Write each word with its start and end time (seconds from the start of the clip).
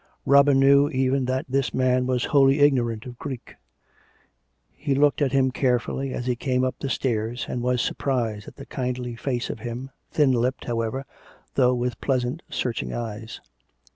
Robin 0.25 0.59
knew 0.59 0.89
even 0.89 1.25
that 1.25 1.45
this 1.47 1.75
man 1.75 2.07
was 2.07 2.25
wholly 2.25 2.59
ignorant 2.59 3.05
of 3.05 3.19
Greek; 3.19 3.53
he 4.71 4.95
looked 4.95 5.21
at 5.21 5.31
him 5.31 5.51
carefully 5.51 6.11
as 6.11 6.25
he 6.25 6.35
came 6.35 6.63
up 6.63 6.73
the 6.79 6.89
stairs, 6.89 7.45
and 7.47 7.61
was 7.61 7.83
surprised 7.83 8.47
at 8.47 8.55
the 8.55 8.65
kindly 8.65 9.15
face 9.15 9.51
of 9.51 9.59
him, 9.59 9.91
thin 10.09 10.31
lipped, 10.31 10.65
however, 10.65 11.05
though 11.53 11.75
with 11.75 12.01
pleasant, 12.01 12.41
searching 12.49 12.91
eyes. 12.91 13.41